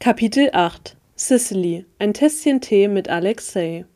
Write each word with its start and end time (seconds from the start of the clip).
Kapitel 0.00 0.50
8 0.52 0.96
Sicily 1.16 1.86
Ein 1.98 2.12
Tässchen 2.12 2.60
Tee 2.60 2.88
mit 2.88 3.08
Alexei 3.08 3.86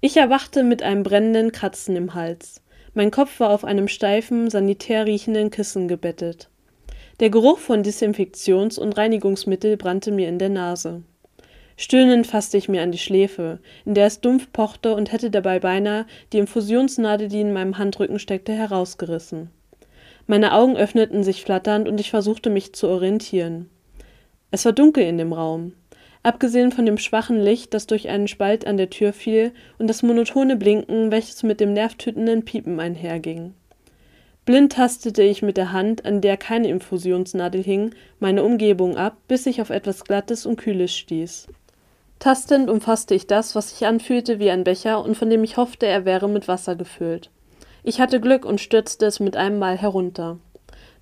Ich 0.00 0.16
erwachte 0.16 0.62
mit 0.62 0.84
einem 0.84 1.02
brennenden 1.02 1.50
Kratzen 1.50 1.96
im 1.96 2.14
Hals. 2.14 2.62
Mein 2.94 3.10
Kopf 3.10 3.40
war 3.40 3.50
auf 3.50 3.64
einem 3.64 3.88
steifen, 3.88 4.48
sanitär 4.48 5.06
riechenden 5.06 5.50
Kissen 5.50 5.88
gebettet. 5.88 6.50
Der 7.18 7.30
Geruch 7.30 7.58
von 7.58 7.82
Desinfektions- 7.82 8.78
und 8.78 8.96
Reinigungsmittel 8.96 9.76
brannte 9.76 10.12
mir 10.12 10.28
in 10.28 10.38
der 10.38 10.50
Nase. 10.50 11.02
Stöhnend 11.76 12.28
fasste 12.28 12.56
ich 12.56 12.68
mir 12.68 12.82
an 12.82 12.92
die 12.92 12.98
Schläfe, 12.98 13.58
in 13.84 13.94
der 13.94 14.06
es 14.06 14.20
dumpf 14.20 14.52
pochte 14.52 14.94
und 14.94 15.10
hätte 15.10 15.30
dabei 15.30 15.58
beinahe 15.58 16.06
die 16.32 16.38
Infusionsnadel, 16.38 17.26
die 17.26 17.40
in 17.40 17.52
meinem 17.52 17.76
Handrücken 17.76 18.20
steckte, 18.20 18.52
herausgerissen. 18.52 19.50
Meine 20.28 20.52
Augen 20.52 20.76
öffneten 20.76 21.24
sich 21.24 21.42
flatternd 21.42 21.88
und 21.88 21.98
ich 21.98 22.10
versuchte 22.10 22.50
mich 22.50 22.72
zu 22.72 22.86
orientieren. 22.86 23.68
Es 24.50 24.64
war 24.64 24.72
dunkel 24.72 25.04
in 25.04 25.18
dem 25.18 25.32
Raum. 25.32 25.72
Abgesehen 26.22 26.72
von 26.72 26.86
dem 26.86 26.98
schwachen 26.98 27.40
Licht, 27.40 27.74
das 27.74 27.86
durch 27.86 28.08
einen 28.08 28.28
Spalt 28.28 28.66
an 28.66 28.76
der 28.76 28.90
Tür 28.90 29.12
fiel, 29.12 29.52
und 29.78 29.88
das 29.88 30.02
monotone 30.02 30.56
Blinken, 30.56 31.10
welches 31.10 31.42
mit 31.42 31.60
dem 31.60 31.72
nervtötenden 31.72 32.44
Piepen 32.44 32.80
einherging. 32.80 33.54
Blind 34.44 34.72
tastete 34.72 35.22
ich 35.22 35.42
mit 35.42 35.58
der 35.58 35.72
Hand, 35.72 36.06
an 36.06 36.22
der 36.22 36.38
keine 36.38 36.68
Infusionsnadel 36.68 37.62
hing, 37.62 37.94
meine 38.18 38.42
Umgebung 38.42 38.96
ab, 38.96 39.18
bis 39.28 39.44
ich 39.46 39.60
auf 39.60 39.68
etwas 39.68 40.04
Glattes 40.04 40.46
und 40.46 40.56
Kühles 40.56 40.96
stieß. 40.96 41.48
Tastend 42.18 42.68
umfasste 42.70 43.14
ich 43.14 43.26
das, 43.26 43.54
was 43.54 43.70
sich 43.70 43.86
anfühlte 43.86 44.38
wie 44.38 44.50
ein 44.50 44.64
Becher 44.64 45.04
und 45.04 45.16
von 45.16 45.30
dem 45.30 45.44
ich 45.44 45.56
hoffte, 45.56 45.86
er 45.86 46.04
wäre 46.04 46.28
mit 46.28 46.48
Wasser 46.48 46.74
gefüllt. 46.74 47.30
Ich 47.84 48.00
hatte 48.00 48.20
Glück 48.20 48.44
und 48.44 48.60
stürzte 48.60 49.06
es 49.06 49.20
mit 49.20 49.36
einem 49.36 49.58
Mal 49.58 49.76
herunter. 49.76 50.38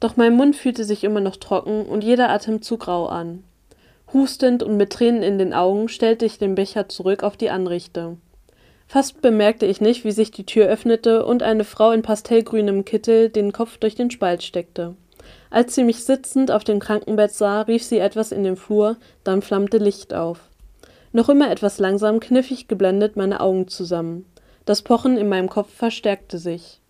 Doch 0.01 0.17
mein 0.17 0.35
Mund 0.35 0.57
fühlte 0.57 0.85
sich 0.85 1.05
immer 1.05 1.21
noch 1.21 1.37
trocken 1.37 1.87
und 1.87 2.05
jeder 2.05 2.31
Atemzug 2.31 2.89
rau 2.89 3.07
an. 3.07 3.45
Hustend 4.13 4.63
und 4.63 4.77
mit 4.77 4.93
Tränen 4.93 5.23
in 5.23 5.39
den 5.39 5.53
Augen 5.53 5.89
stellte 5.89 6.27
ich 6.27 6.39
den 6.39 6.55
Becher 6.55 6.89
zurück 6.89 7.23
auf 7.23 7.37
die 7.37 7.51
Anrichte. 7.51 8.17
Fast 8.87 9.21
bemerkte 9.21 9.67
ich 9.67 9.81
nicht, 9.81 10.05
wie 10.05 10.13
sich 10.13 10.31
die 10.31 10.47
Tür 10.47 10.67
öffnete 10.67 11.27
und 11.27 11.43
eine 11.43 11.65
Frau 11.65 11.91
in 11.91 12.03
pastellgrünem 12.03 12.85
Kittel 12.85 13.31
den 13.31 13.53
Kopf 13.53 13.79
durch 13.79 13.97
den 13.97 14.11
Spalt 14.11 14.45
steckte. 14.45 14.95
Als 15.51 15.75
sie 15.75 15.83
mich 15.83 16.05
sitzend 16.05 16.53
auf 16.53 16.63
dem 16.63 16.79
Krankenbett 16.79 17.33
sah, 17.33 17.63
rief 17.63 17.83
sie 17.83 17.99
etwas 17.99 18.31
in 18.31 18.45
den 18.45 18.57
Flur, 18.57 18.97
dann 19.25 19.43
flammte 19.43 19.79
Licht 19.79 20.15
auf. 20.15 20.39
Noch 21.13 21.29
immer 21.29 21.51
etwas 21.51 21.79
langsam 21.79 22.21
kniff 22.21 22.51
ich 22.51 22.69
geblendet 22.69 23.17
meine 23.17 23.41
Augen 23.41 23.67
zusammen. 23.67 24.27
Das 24.67 24.83
Pochen 24.83 25.17
in 25.17 25.29
meinem 25.29 25.49
Kopf 25.49 25.73
verstärkte 25.73 26.39
sich. 26.39 26.81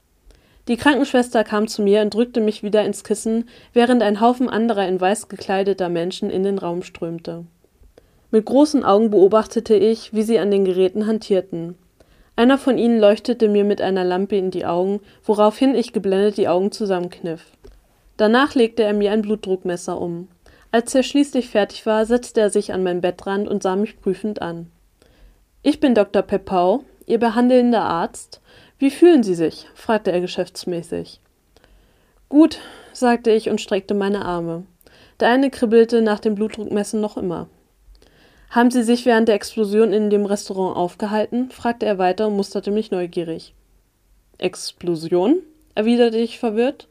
Die 0.69 0.77
Krankenschwester 0.77 1.45
kam 1.45 1.69
zu 1.69 1.81
mir 1.81 2.03
und 2.03 2.13
drückte 2.13 2.41
mich 2.41 2.65
wieder 2.65 2.85
ins 2.85 3.05
Kissen, 3.05 3.49
während 3.73 4.03
ein 4.03 4.21
Haufen 4.21 4.49
anderer 4.49 4.89
in 4.89 5.01
weiß 5.01 5.29
gekleideter 5.29 5.89
Menschen 5.89 6.29
in 6.29 6.43
den 6.43 6.59
Raum 6.59 6.83
strömte. 6.83 7.45
Mit 8.33 8.47
großen 8.47 8.83
Augen 8.85 9.11
beobachtete 9.11 9.77
ich, 9.77 10.13
wie 10.13 10.25
sie 10.25 10.41
an 10.41 10.51
den 10.51 10.65
Geräten 10.65 11.07
hantierten. 11.07 11.77
Einer 12.35 12.59
von 12.59 12.79
ihnen 12.79 12.99
leuchtete 12.99 13.49
mir 13.49 13.65
mit 13.65 13.81
einer 13.81 14.05
Lampe 14.05 14.37
in 14.37 14.51
die 14.51 14.67
Augen, 14.67 15.01
woraufhin 15.25 15.77
ich 15.77 15.93
geblendet 15.93 16.37
die 16.37 16.49
Augen 16.49 16.73
zusammenkniff. 16.73 17.43
Danach 18.17 18.55
legte 18.55 18.83
er 18.83 18.93
mir 18.93 19.13
ein 19.13 19.23
Blutdruckmesser 19.23 20.01
um. 20.01 20.29
Als 20.73 20.95
er 20.95 21.05
schließlich 21.05 21.49
fertig 21.49 21.87
war, 21.87 22.05
setzte 22.05 22.41
er 22.41 22.51
sich 22.51 22.73
an 22.73 22.83
mein 22.83 23.01
Bettrand 23.01 23.47
und 23.47 23.63
sah 23.63 23.77
mich 23.77 24.01
prüfend 24.01 24.43
an. 24.43 24.71
Ich 25.63 25.81
bin 25.81 25.95
Dr. 25.95 26.23
Pepau, 26.23 26.83
Ihr 27.07 27.21
behandelnder 27.21 27.83
Arzt 27.83 28.41
wie 28.79 28.91
fühlen 28.91 29.23
Sie 29.23 29.35
sich? 29.35 29.67
fragte 29.75 30.13
er 30.13 30.21
geschäftsmäßig. 30.21 31.21
Gut, 32.29 32.59
sagte 32.93 33.31
ich 33.31 33.49
und 33.49 33.61
streckte 33.61 33.95
meine 33.95 34.25
Arme. 34.25 34.65
Der 35.21 35.29
eine 35.29 35.51
kribbelte 35.51 36.03
nach 36.03 36.21
dem 36.21 36.35
Blutdruckmessen 36.35 37.01
noch 37.01 37.17
immer. 37.17 37.49
Haben 38.51 38.71
Sie 38.71 38.83
sich 38.83 39.07
während 39.07 39.29
der 39.29 39.35
Explosion 39.35 39.93
in 39.93 40.11
dem 40.11 40.27
Restaurant 40.27 40.77
aufgehalten? 40.77 41.51
fragte 41.51 41.87
er 41.87 41.99
weiter 41.99 42.29
und 42.29 42.37
musterte 42.37 42.71
mich 42.71 42.91
neugierig. 42.91 43.55
Explosion? 44.39 45.39
erwiderte 45.75 46.19
ich 46.19 46.39
verwirrt. 46.39 46.89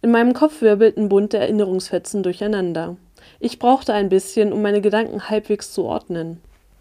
In 0.00 0.10
meinem 0.10 0.32
Kopf 0.32 0.60
wirbelten 0.60 1.08
bunte 1.08 1.38
Erinnerungsfetzen 1.38 2.22
durcheinander. 2.22 2.96
Ich 3.38 3.58
brauchte 3.58 3.92
ein 3.92 4.08
bisschen, 4.08 4.52
um 4.52 4.62
meine 4.62 4.80
Gedanken 4.80 5.28
halbwegs 5.28 5.72
zu 5.72 5.84
ordnen. 5.84 6.40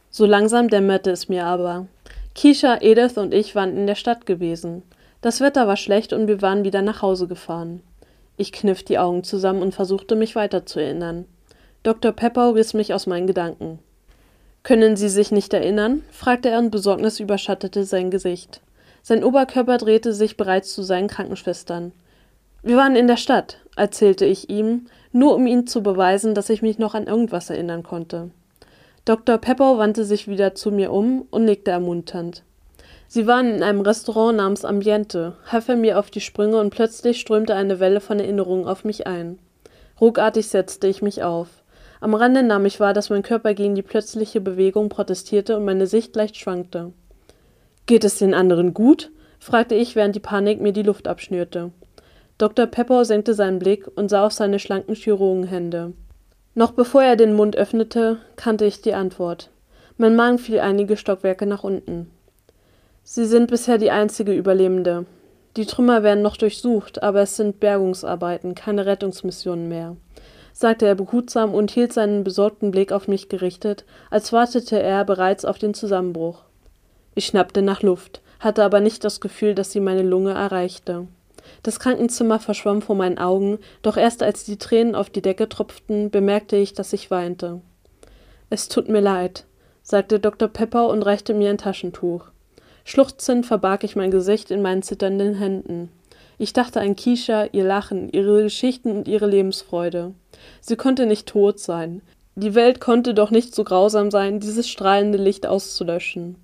So 0.09 0.25
langsam 0.25 0.67
dämmerte 0.67 1.11
es 1.11 1.29
mir 1.29 1.45
aber. 1.45 1.87
Keisha, 2.33 2.77
Edith 2.81 3.17
und 3.17 3.33
ich 3.33 3.55
waren 3.55 3.75
in 3.75 3.87
der 3.87 3.95
Stadt 3.95 4.25
gewesen. 4.25 4.83
Das 5.21 5.41
Wetter 5.41 5.67
war 5.67 5.77
schlecht 5.77 6.13
und 6.13 6.27
wir 6.27 6.41
waren 6.41 6.63
wieder 6.63 6.81
nach 6.81 7.01
Hause 7.01 7.27
gefahren. 7.27 7.81
Ich 8.37 8.51
kniff 8.51 8.83
die 8.83 8.97
Augen 8.97 9.23
zusammen 9.23 9.61
und 9.61 9.75
versuchte 9.75 10.15
mich 10.15 10.35
weiter 10.35 10.65
zu 10.65 10.79
erinnern. 10.79 11.25
Dr. 11.83 12.11
Pepper 12.11 12.55
riss 12.55 12.73
mich 12.73 12.93
aus 12.93 13.05
meinen 13.05 13.27
Gedanken. 13.27 13.79
Können 14.63 14.95
Sie 14.95 15.09
sich 15.09 15.31
nicht 15.31 15.53
erinnern? 15.53 16.03
fragte 16.11 16.49
er 16.49 16.59
und 16.59 16.71
Besorgnis 16.71 17.19
überschattete 17.19 17.83
sein 17.83 18.11
Gesicht. 18.11 18.61
Sein 19.01 19.23
Oberkörper 19.23 19.77
drehte 19.77 20.13
sich 20.13 20.37
bereits 20.37 20.73
zu 20.73 20.83
seinen 20.83 21.07
Krankenschwestern. 21.07 21.91
Wir 22.63 22.77
waren 22.77 22.95
in 22.95 23.07
der 23.07 23.17
Stadt, 23.17 23.57
erzählte 23.75 24.25
ich 24.25 24.49
ihm, 24.49 24.85
nur 25.11 25.35
um 25.35 25.47
ihm 25.47 25.65
zu 25.65 25.81
beweisen, 25.81 26.35
dass 26.35 26.49
ich 26.49 26.61
mich 26.61 26.77
noch 26.77 26.93
an 26.93 27.07
irgendwas 27.07 27.49
erinnern 27.49 27.81
konnte. 27.81 28.29
Dr. 29.05 29.39
Pepper 29.39 29.79
wandte 29.79 30.05
sich 30.05 30.27
wieder 30.27 30.53
zu 30.53 30.71
mir 30.71 30.91
um 30.91 31.27
und 31.31 31.45
nickte 31.45 31.71
ermunternd. 31.71 32.43
Sie 33.07 33.25
waren 33.25 33.55
in 33.55 33.63
einem 33.63 33.81
Restaurant 33.81 34.37
namens 34.37 34.63
Ambiente, 34.63 35.35
half 35.47 35.67
er 35.67 35.75
mir 35.75 35.97
auf 35.97 36.11
die 36.11 36.21
Sprünge 36.21 36.59
und 36.59 36.69
plötzlich 36.69 37.19
strömte 37.19 37.55
eine 37.55 37.79
Welle 37.79 37.99
von 37.99 38.19
Erinnerungen 38.19 38.67
auf 38.67 38.85
mich 38.85 39.07
ein. 39.07 39.39
Ruckartig 39.99 40.47
setzte 40.47 40.87
ich 40.87 41.01
mich 41.01 41.23
auf. 41.23 41.47
Am 41.99 42.13
Rande 42.13 42.43
nahm 42.43 42.65
ich 42.65 42.79
wahr, 42.79 42.93
dass 42.93 43.09
mein 43.09 43.23
Körper 43.23 43.53
gegen 43.53 43.75
die 43.75 43.81
plötzliche 43.81 44.39
Bewegung 44.39 44.89
protestierte 44.89 45.57
und 45.57 45.65
meine 45.65 45.87
Sicht 45.87 46.15
leicht 46.15 46.37
schwankte. 46.37 46.93
Geht 47.87 48.03
es 48.03 48.17
den 48.17 48.33
anderen 48.33 48.73
gut? 48.73 49.11
fragte 49.39 49.75
ich, 49.75 49.95
während 49.95 50.15
die 50.15 50.19
Panik 50.19 50.61
mir 50.61 50.73
die 50.73 50.83
Luft 50.83 51.07
abschnürte. 51.07 51.71
Dr. 52.37 52.67
Pepper 52.67 53.03
senkte 53.05 53.33
seinen 53.33 53.59
Blick 53.59 53.89
und 53.95 54.09
sah 54.09 54.25
auf 54.25 54.33
seine 54.33 54.59
schlanken 54.59 54.95
Chirurgenhände. 54.95 55.93
Noch 56.53 56.71
bevor 56.71 57.01
er 57.01 57.15
den 57.15 57.33
Mund 57.33 57.55
öffnete, 57.55 58.17
kannte 58.35 58.65
ich 58.65 58.81
die 58.81 58.93
Antwort. 58.93 59.49
Mein 59.97 60.15
Magen 60.15 60.37
fiel 60.37 60.59
einige 60.59 60.97
Stockwerke 60.97 61.45
nach 61.45 61.63
unten. 61.63 62.11
Sie 63.03 63.25
sind 63.25 63.49
bisher 63.49 63.77
die 63.77 63.91
einzige 63.91 64.33
Überlebende. 64.33 65.05
Die 65.57 65.65
Trümmer 65.65 66.03
werden 66.03 66.21
noch 66.21 66.37
durchsucht, 66.37 67.03
aber 67.03 67.21
es 67.21 67.35
sind 67.37 67.59
Bergungsarbeiten, 67.59 68.55
keine 68.55 68.85
Rettungsmissionen 68.85 69.69
mehr, 69.69 69.95
sagte 70.53 70.85
er 70.85 70.95
behutsam 70.95 71.53
und 71.53 71.71
hielt 71.71 71.93
seinen 71.93 72.23
besorgten 72.23 72.71
Blick 72.71 72.91
auf 72.91 73.07
mich 73.07 73.29
gerichtet, 73.29 73.85
als 74.09 74.33
wartete 74.33 74.81
er 74.81 75.05
bereits 75.05 75.45
auf 75.45 75.57
den 75.57 75.73
Zusammenbruch. 75.73 76.43
Ich 77.15 77.25
schnappte 77.25 77.61
nach 77.61 77.81
Luft, 77.81 78.21
hatte 78.39 78.63
aber 78.63 78.79
nicht 78.79 79.03
das 79.03 79.19
Gefühl, 79.21 79.55
dass 79.55 79.71
sie 79.71 79.81
meine 79.81 80.03
Lunge 80.03 80.33
erreichte. 80.33 81.07
Das 81.63 81.79
Krankenzimmer 81.79 82.39
verschwamm 82.39 82.81
vor 82.81 82.95
meinen 82.95 83.17
Augen, 83.17 83.59
doch 83.81 83.97
erst 83.97 84.23
als 84.23 84.43
die 84.43 84.57
Tränen 84.57 84.95
auf 84.95 85.09
die 85.09 85.21
Decke 85.21 85.49
tropften, 85.49 86.09
bemerkte 86.09 86.55
ich, 86.55 86.73
dass 86.73 86.93
ich 86.93 87.11
weinte. 87.11 87.61
Es 88.49 88.67
tut 88.67 88.89
mir 88.89 89.01
leid, 89.01 89.45
sagte 89.83 90.19
Dr. 90.19 90.47
Pepper 90.47 90.89
und 90.89 91.03
reichte 91.03 91.33
mir 91.33 91.49
ein 91.49 91.57
Taschentuch. 91.57 92.25
Schluchzend 92.83 93.45
verbarg 93.45 93.83
ich 93.83 93.95
mein 93.95 94.11
Gesicht 94.11 94.51
in 94.51 94.61
meinen 94.61 94.83
zitternden 94.83 95.35
Händen. 95.35 95.89
Ich 96.37 96.53
dachte 96.53 96.81
an 96.81 96.95
Kisha, 96.95 97.45
ihr 97.51 97.63
Lachen, 97.63 98.09
ihre 98.09 98.43
Geschichten 98.43 98.97
und 98.97 99.07
ihre 99.07 99.27
Lebensfreude. 99.27 100.13
Sie 100.59 100.75
konnte 100.75 101.05
nicht 101.05 101.27
tot 101.27 101.59
sein. 101.59 102.01
Die 102.35 102.55
Welt 102.55 102.79
konnte 102.79 103.13
doch 103.13 103.29
nicht 103.29 103.53
so 103.53 103.63
grausam 103.63 104.09
sein, 104.09 104.39
dieses 104.39 104.67
strahlende 104.67 105.17
Licht 105.17 105.45
auszulöschen. 105.45 106.37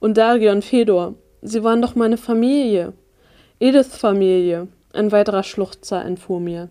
Und 0.00 0.16
Darion 0.16 0.62
Fedor, 0.62 1.14
sie 1.42 1.62
waren 1.62 1.82
doch 1.82 1.94
meine 1.94 2.16
Familie. 2.16 2.92
Ediths 3.58 3.96
Familie. 3.96 4.68
Ein 4.92 5.12
weiterer 5.12 5.42
Schluchzer 5.42 6.04
entfuhr 6.04 6.40
mir. 6.40 6.68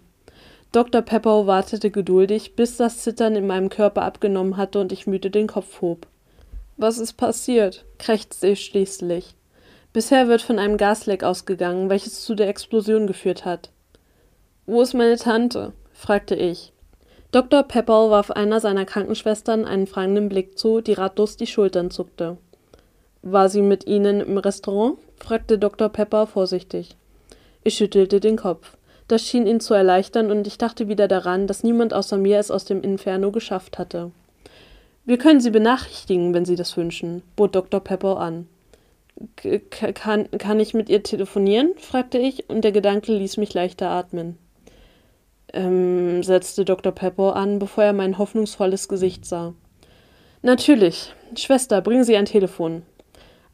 Dr. 0.71 1.01
Pepper 1.01 1.47
wartete 1.47 1.89
geduldig, 1.89 2.55
bis 2.55 2.77
das 2.77 2.99
Zittern 2.99 3.35
in 3.35 3.47
meinem 3.47 3.69
Körper 3.69 4.03
abgenommen 4.03 4.55
hatte 4.55 4.79
und 4.79 4.91
ich 4.91 5.07
müde 5.07 5.31
den 5.31 5.47
Kopf 5.47 5.81
hob. 5.81 6.05
Was 6.77 6.99
ist 6.99 7.13
passiert? 7.13 7.85
krächzte 7.97 8.49
ich 8.49 8.63
schließlich. 8.63 9.33
Bisher 9.93 10.27
wird 10.27 10.43
von 10.43 10.59
einem 10.59 10.77
Gasleck 10.77 11.23
ausgegangen, 11.23 11.89
welches 11.89 12.23
zu 12.23 12.35
der 12.35 12.49
Explosion 12.49 13.07
geführt 13.07 13.45
hat. 13.45 13.71
Wo 14.67 14.83
ist 14.83 14.93
meine 14.93 15.17
Tante? 15.17 15.73
fragte 15.91 16.35
ich. 16.35 16.71
Dr. 17.31 17.63
Pepper 17.63 18.11
warf 18.11 18.29
einer 18.29 18.59
seiner 18.59 18.85
Krankenschwestern 18.85 19.65
einen 19.65 19.87
fragenden 19.87 20.29
Blick 20.29 20.59
zu, 20.59 20.81
die 20.81 20.93
ratlos 20.93 21.35
die 21.35 21.47
Schultern 21.47 21.89
zuckte. 21.89 22.37
War 23.23 23.49
sie 23.49 23.63
mit 23.63 23.87
Ihnen 23.87 24.21
im 24.21 24.37
Restaurant? 24.37 24.99
Fragte 25.17 25.57
Dr. 25.57 25.89
Pepper 25.89 26.27
vorsichtig. 26.27 26.95
Ich 27.63 27.75
schüttelte 27.75 28.19
den 28.19 28.37
Kopf. 28.37 28.77
Das 29.07 29.23
schien 29.23 29.45
ihn 29.45 29.59
zu 29.59 29.73
erleichtern, 29.73 30.31
und 30.31 30.47
ich 30.47 30.57
dachte 30.57 30.87
wieder 30.87 31.07
daran, 31.07 31.47
dass 31.47 31.63
niemand 31.63 31.93
außer 31.93 32.17
mir 32.17 32.39
es 32.39 32.51
aus 32.51 32.65
dem 32.65 32.81
Inferno 32.81 33.31
geschafft 33.31 33.77
hatte. 33.77 34.11
Wir 35.05 35.17
können 35.17 35.39
Sie 35.39 35.51
benachrichtigen, 35.51 36.33
wenn 36.33 36.45
Sie 36.45 36.55
das 36.55 36.75
wünschen, 36.77 37.21
bot 37.35 37.55
Dr. 37.55 37.79
Pepper 37.79 38.17
an. 38.17 38.47
Kann, 39.69 40.29
kann 40.31 40.59
ich 40.59 40.73
mit 40.73 40.89
ihr 40.89 41.03
telefonieren? 41.03 41.73
fragte 41.77 42.17
ich, 42.17 42.49
und 42.49 42.63
der 42.63 42.71
Gedanke 42.71 43.13
ließ 43.13 43.37
mich 43.37 43.53
leichter 43.53 43.89
atmen. 43.89 44.37
ähm, 45.53 46.21
setzte 46.23 46.65
Dr. 46.65 46.91
Pepper 46.91 47.35
an, 47.35 47.59
bevor 47.59 47.83
er 47.83 47.93
mein 47.93 48.17
hoffnungsvolles 48.17 48.87
Gesicht 48.89 49.25
sah. 49.25 49.53
Natürlich. 50.41 51.13
Schwester, 51.37 51.81
bringen 51.81 52.03
Sie 52.03 52.17
ein 52.17 52.25
Telefon. 52.25 52.83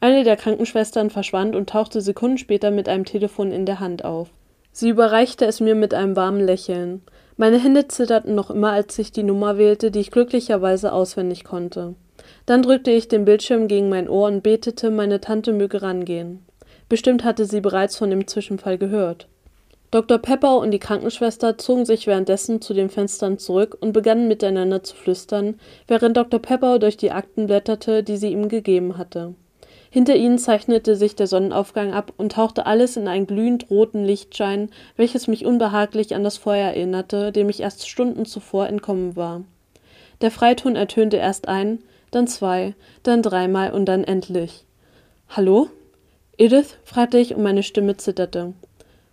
Eine 0.02 0.24
der 0.24 0.36
Krankenschwestern 0.36 1.10
verschwand 1.10 1.54
und 1.54 1.68
tauchte 1.70 2.00
Sekunden 2.00 2.36
später 2.36 2.72
mit 2.72 2.88
einem 2.88 3.04
Telefon 3.04 3.52
in 3.52 3.66
der 3.66 3.78
Hand 3.78 4.04
auf. 4.04 4.30
Sie 4.72 4.88
überreichte 4.88 5.44
es 5.44 5.60
mir 5.60 5.76
mit 5.76 5.94
einem 5.94 6.16
warmen 6.16 6.44
Lächeln. 6.44 7.02
Meine 7.36 7.60
Hände 7.60 7.86
zitterten 7.86 8.34
noch 8.34 8.50
immer, 8.50 8.72
als 8.72 8.98
ich 8.98 9.12
die 9.12 9.22
Nummer 9.22 9.58
wählte, 9.58 9.92
die 9.92 10.00
ich 10.00 10.10
glücklicherweise 10.10 10.92
auswendig 10.92 11.44
konnte. 11.44 11.94
Dann 12.46 12.62
drückte 12.62 12.90
ich 12.90 13.06
den 13.06 13.24
Bildschirm 13.24 13.68
gegen 13.68 13.88
mein 13.90 14.08
Ohr 14.08 14.26
und 14.26 14.42
betete, 14.42 14.90
meine 14.90 15.20
Tante 15.20 15.52
möge 15.52 15.82
rangehen. 15.82 16.44
Bestimmt 16.88 17.22
hatte 17.22 17.44
sie 17.44 17.60
bereits 17.60 17.96
von 17.96 18.10
dem 18.10 18.26
Zwischenfall 18.26 18.78
gehört. 18.78 19.28
Dr. 19.92 20.18
Pepper 20.18 20.56
und 20.56 20.72
die 20.72 20.80
Krankenschwester 20.80 21.58
zogen 21.58 21.84
sich 21.84 22.08
währenddessen 22.08 22.60
zu 22.60 22.74
den 22.74 22.90
Fenstern 22.90 23.38
zurück 23.38 23.76
und 23.80 23.92
begannen 23.92 24.26
miteinander 24.26 24.82
zu 24.82 24.96
flüstern, 24.96 25.60
während 25.86 26.16
Dr. 26.16 26.40
Pepper 26.40 26.80
durch 26.80 26.96
die 26.96 27.12
Akten 27.12 27.46
blätterte, 27.46 28.02
die 28.02 28.16
sie 28.16 28.32
ihm 28.32 28.48
gegeben 28.48 28.98
hatte. 28.98 29.36
Hinter 29.94 30.16
ihnen 30.16 30.38
zeichnete 30.38 30.96
sich 30.96 31.16
der 31.16 31.26
Sonnenaufgang 31.26 31.92
ab 31.92 32.14
und 32.16 32.32
tauchte 32.32 32.64
alles 32.64 32.96
in 32.96 33.08
einen 33.08 33.26
glühend 33.26 33.68
roten 33.70 34.06
Lichtschein, 34.06 34.70
welches 34.96 35.28
mich 35.28 35.44
unbehaglich 35.44 36.14
an 36.14 36.24
das 36.24 36.38
Feuer 36.38 36.68
erinnerte, 36.68 37.30
dem 37.30 37.50
ich 37.50 37.60
erst 37.60 37.86
Stunden 37.86 38.24
zuvor 38.24 38.68
entkommen 38.68 39.16
war. 39.16 39.42
Der 40.22 40.30
Freiton 40.30 40.76
ertönte 40.76 41.18
erst 41.18 41.46
ein, 41.46 41.80
dann 42.10 42.26
zwei, 42.26 42.74
dann 43.02 43.20
dreimal 43.20 43.70
und 43.72 43.84
dann 43.84 44.02
endlich. 44.02 44.64
Hallo? 45.28 45.68
Edith? 46.38 46.78
fragte 46.84 47.18
ich 47.18 47.34
und 47.34 47.42
meine 47.42 47.62
Stimme 47.62 47.98
zitterte. 47.98 48.54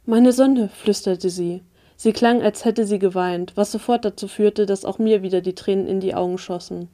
Meine 0.05 0.31
Sonne, 0.31 0.69
flüsterte 0.69 1.29
sie. 1.29 1.61
Sie 1.97 2.13
klang, 2.13 2.41
als 2.41 2.63
hätte 2.63 2.85
sie 2.85 2.99
geweint, 2.99 3.51
was 3.57 3.73
sofort 3.73 4.05
dazu 4.05 4.29
führte, 4.29 4.65
dass 4.65 4.85
auch 4.85 4.97
mir 4.97 5.23
wieder 5.23 5.41
die 5.41 5.55
Tränen 5.55 5.87
in 5.87 5.99
die 5.99 6.15
Augen 6.15 6.37
schossen. 6.37 6.87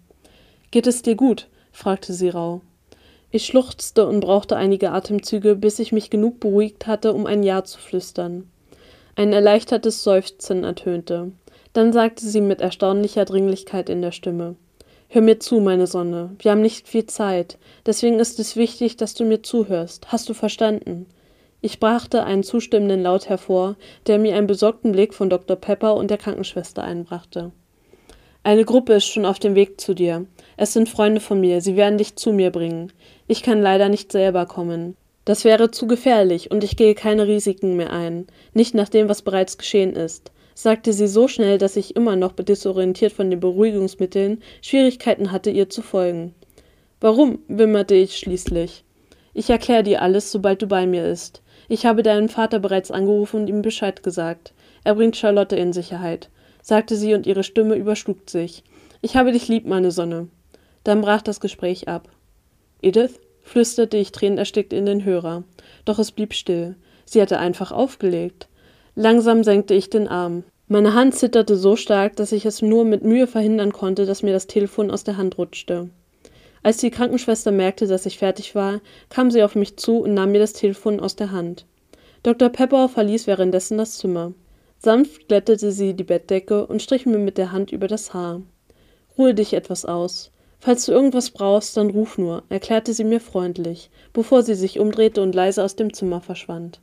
Geht 0.71 0.87
es 0.87 1.03
dir 1.03 1.13
gut? 1.13 1.47
fragte 1.71 2.13
sie 2.13 2.29
rauh. 2.29 2.61
Ich 3.35 3.47
schluchzte 3.47 4.07
und 4.07 4.21
brauchte 4.21 4.55
einige 4.55 4.91
Atemzüge, 4.91 5.57
bis 5.57 5.79
ich 5.79 5.91
mich 5.91 6.09
genug 6.09 6.39
beruhigt 6.39 6.87
hatte, 6.87 7.11
um 7.11 7.25
ein 7.25 7.43
Ja 7.43 7.65
zu 7.65 7.79
flüstern. 7.79 8.49
Ein 9.17 9.33
erleichtertes 9.33 10.05
Seufzen 10.05 10.63
ertönte. 10.63 11.33
Dann 11.73 11.91
sagte 11.91 12.25
sie 12.25 12.39
mit 12.39 12.61
erstaunlicher 12.61 13.25
Dringlichkeit 13.25 13.89
in 13.89 14.01
der 14.01 14.13
Stimme 14.13 14.55
Hör 15.09 15.21
mir 15.21 15.37
zu, 15.41 15.59
meine 15.59 15.85
Sonne. 15.85 16.29
Wir 16.39 16.51
haben 16.51 16.61
nicht 16.61 16.87
viel 16.87 17.07
Zeit. 17.07 17.57
Deswegen 17.85 18.19
ist 18.19 18.39
es 18.39 18.55
wichtig, 18.55 18.95
dass 18.95 19.15
du 19.15 19.25
mir 19.25 19.43
zuhörst. 19.43 20.13
Hast 20.13 20.29
du 20.29 20.33
verstanden? 20.33 21.05
Ich 21.59 21.81
brachte 21.81 22.23
einen 22.23 22.43
zustimmenden 22.43 23.03
Laut 23.03 23.27
hervor, 23.27 23.75
der 24.07 24.17
mir 24.17 24.37
einen 24.37 24.47
besorgten 24.47 24.93
Blick 24.93 25.13
von 25.13 25.29
Dr. 25.29 25.57
Pepper 25.57 25.95
und 25.95 26.09
der 26.09 26.17
Krankenschwester 26.17 26.85
einbrachte. 26.85 27.51
Eine 28.43 28.63
Gruppe 28.63 28.93
ist 28.93 29.07
schon 29.07 29.25
auf 29.25 29.39
dem 29.39 29.55
Weg 29.55 29.81
zu 29.81 29.93
dir. 29.93 30.25
Es 30.57 30.73
sind 30.73 30.89
Freunde 30.89 31.21
von 31.21 31.39
mir, 31.41 31.61
sie 31.61 31.75
werden 31.75 31.97
dich 31.97 32.15
zu 32.15 32.31
mir 32.31 32.51
bringen. 32.51 32.93
Ich 33.27 33.43
kann 33.43 33.61
leider 33.61 33.89
nicht 33.89 34.11
selber 34.11 34.45
kommen. 34.45 34.95
Das 35.25 35.43
wäre 35.43 35.71
zu 35.71 35.87
gefährlich, 35.87 36.51
und 36.51 36.63
ich 36.63 36.77
gehe 36.77 36.93
keine 36.93 37.27
Risiken 37.27 37.75
mehr 37.75 37.91
ein, 37.91 38.27
nicht 38.53 38.75
nach 38.75 38.89
dem, 38.89 39.09
was 39.09 39.23
bereits 39.23 39.57
geschehen 39.57 39.95
ist, 39.95 40.31
sagte 40.53 40.93
sie 40.93 41.07
so 41.07 41.27
schnell, 41.27 41.57
dass 41.57 41.75
ich 41.75 41.95
immer 41.95 42.15
noch 42.15 42.33
desorientiert 42.33 43.11
von 43.11 43.29
den 43.29 43.39
Beruhigungsmitteln 43.39 44.41
Schwierigkeiten 44.61 45.31
hatte, 45.31 45.49
ihr 45.49 45.69
zu 45.69 45.81
folgen. 45.81 46.35
Warum? 47.01 47.39
wimmerte 47.47 47.95
ich 47.95 48.17
schließlich. 48.17 48.83
Ich 49.33 49.49
erkläre 49.49 49.83
dir 49.83 50.01
alles, 50.01 50.31
sobald 50.31 50.61
du 50.61 50.67
bei 50.67 50.87
mir 50.87 51.03
bist. 51.03 51.41
Ich 51.67 51.85
habe 51.85 52.03
deinen 52.03 52.29
Vater 52.29 52.59
bereits 52.59 52.91
angerufen 52.91 53.41
und 53.41 53.47
ihm 53.47 53.61
Bescheid 53.63 54.03
gesagt. 54.03 54.53
Er 54.83 54.95
bringt 54.95 55.17
Charlotte 55.17 55.55
in 55.55 55.73
Sicherheit, 55.73 56.29
sagte 56.61 56.95
sie 56.95 57.15
und 57.15 57.25
ihre 57.25 57.43
Stimme 57.43 57.75
überschlug 57.75 58.29
sich. 58.29 58.63
Ich 59.01 59.17
habe 59.17 59.31
dich 59.31 59.47
lieb, 59.47 59.65
meine 59.65 59.91
Sonne. 59.91 60.29
Dann 60.85 61.01
brach 61.01 61.21
das 61.21 61.41
Gespräch 61.41 61.89
ab. 61.89 62.07
Edith? 62.81 63.19
flüsterte 63.41 63.97
ich 63.97 64.11
tränenerstickt 64.11 64.71
in 64.71 64.85
den 64.85 65.03
Hörer. 65.03 65.43
Doch 65.83 65.99
es 65.99 66.11
blieb 66.11 66.33
still. 66.33 66.75
Sie 67.05 67.21
hatte 67.21 67.37
einfach 67.37 67.71
aufgelegt. 67.71 68.47
Langsam 68.95 69.43
senkte 69.43 69.73
ich 69.73 69.89
den 69.89 70.07
Arm. 70.07 70.43
Meine 70.67 70.93
Hand 70.93 71.15
zitterte 71.15 71.55
so 71.57 71.75
stark, 71.75 72.15
dass 72.15 72.31
ich 72.31 72.45
es 72.45 72.61
nur 72.61 72.85
mit 72.85 73.03
Mühe 73.03 73.27
verhindern 73.27 73.73
konnte, 73.73 74.05
dass 74.05 74.23
mir 74.23 74.31
das 74.31 74.47
Telefon 74.47 74.89
aus 74.89 75.03
der 75.03 75.17
Hand 75.17 75.37
rutschte. 75.37 75.89
Als 76.63 76.77
die 76.77 76.89
Krankenschwester 76.89 77.51
merkte, 77.51 77.85
dass 77.87 78.07
ich 78.07 78.17
fertig 78.17 78.55
war, 78.55 78.81
kam 79.09 79.29
sie 79.29 79.43
auf 79.43 79.53
mich 79.55 79.77
zu 79.77 79.99
und 79.99 80.13
nahm 80.15 80.31
mir 80.31 80.39
das 80.39 80.53
Telefon 80.53 80.99
aus 80.99 81.15
der 81.15 81.31
Hand. 81.31 81.65
Dr. 82.23 82.49
Pepper 82.49 82.89
verließ 82.89 83.27
währenddessen 83.27 83.77
das 83.77 83.97
Zimmer. 83.97 84.33
Sanft 84.79 85.27
glättete 85.27 85.71
sie 85.71 85.93
die 85.93 86.03
Bettdecke 86.03 86.65
und 86.65 86.81
strich 86.81 87.05
mir 87.05 87.19
mit 87.19 87.37
der 87.37 87.51
Hand 87.51 87.71
über 87.71 87.87
das 87.87 88.13
Haar. 88.13 88.41
Ruhe 89.17 89.33
dich 89.33 89.53
etwas 89.53 89.85
aus. 89.85 90.31
Falls 90.59 90.85
du 90.85 90.91
irgendwas 90.91 91.31
brauchst, 91.31 91.77
dann 91.77 91.89
ruf 91.89 92.17
nur, 92.17 92.43
erklärte 92.49 92.93
sie 92.93 93.03
mir 93.03 93.19
freundlich, 93.19 93.89
bevor 94.13 94.43
sie 94.43 94.55
sich 94.55 94.79
umdrehte 94.79 95.21
und 95.21 95.35
leise 95.35 95.63
aus 95.63 95.75
dem 95.75 95.93
Zimmer 95.93 96.21
verschwand. 96.21 96.79